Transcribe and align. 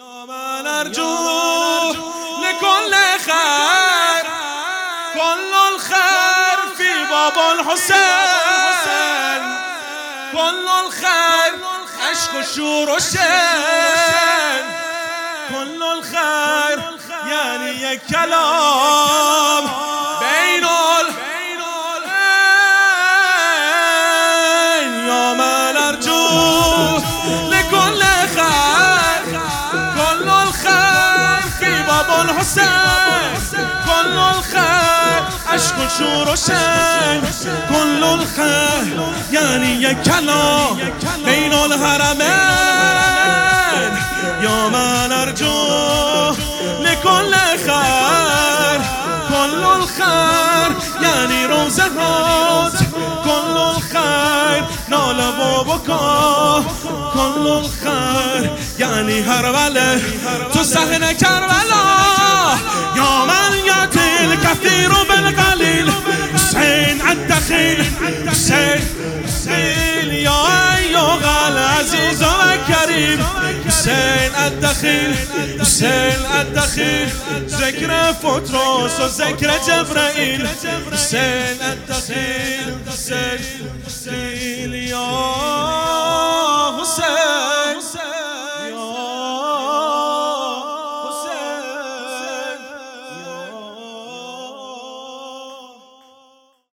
يا 0.00 0.24
من 0.24 0.66
أرجو 0.66 1.92
لكل 2.42 2.94
خير 3.24 4.24
كل 5.14 5.52
الخير 5.74 6.58
في 6.76 7.04
باب 7.10 7.32
الحسين 7.54 9.42
كل 10.32 10.68
الخير 10.86 11.52
عشق 12.10 12.34
الشور 12.38 12.90
والشين 12.90 14.64
كل 15.48 15.82
الخير 15.82 16.78
يعني 17.30 17.80
يا 17.82 17.94
كلام 17.94 19.64
بين 20.20 20.64
ال 20.64 21.10
يا 25.08 25.32
من 25.34 25.76
أرجو 25.76 26.20
لكل 27.48 27.50
خير 27.50 27.59
كل 27.59 27.59
الخير 30.50 31.42
في 31.60 31.82
باب 31.82 32.08
الحسين. 32.24 33.60
كل 33.86 34.18
الخير 34.18 35.22
عشق 35.52 35.76
شور 35.98 36.28
وشين 36.28 37.22
كل 37.68 38.04
الخير 38.04 39.12
يعني 39.32 39.82
يا 39.82 39.92
كلام 39.92 40.76
بين 41.24 41.52
الهرمين. 41.52 42.30
يا 44.40 44.68
من 44.68 45.12
أرجو 45.12 46.34
لكل 46.80 47.34
خير. 47.66 48.80
كل 49.28 49.64
الخير 49.64 50.70
يعني 51.02 51.46
روزهات 51.46 52.72
كل 53.24 53.56
الخير 53.56 54.64
نال 54.88 55.20
كل 57.40 57.46
الخير 57.46 58.50
يعني 58.78 59.22
هرولة 59.22 60.00
تو 60.52 60.62
صحن 60.62 61.12
کربلا 61.12 61.84
يا 62.96 63.24
من 63.24 63.58
يأتي 63.66 64.24
الكثير 64.24 64.92
بالقليل 65.08 65.92
حسين 66.34 67.00
الدخيل 67.10 67.84
حسين 68.28 68.80
حسين 69.26 70.14
يا 70.14 70.76
أيها 70.76 71.48
العزيز 71.48 72.22
والكريم 72.22 73.24
حسين 73.66 74.32
الدخيل 74.46 75.14
حسين 75.60 76.20
الدخيل 76.40 77.08
ذكر 77.48 78.14
فتروس 78.22 79.00
وذكر 79.00 79.50
جبرائيل 79.68 80.48
حسين 80.92 81.56
الدخيل 81.72 82.74
حسين 82.88 83.40
حسين 83.86 84.74
يا 84.74 84.96
حسين 84.96 85.39